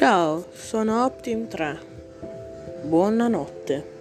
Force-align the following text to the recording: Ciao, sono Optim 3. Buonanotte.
Ciao, 0.00 0.46
sono 0.54 1.04
Optim 1.04 1.46
3. 1.46 1.78
Buonanotte. 2.84 3.99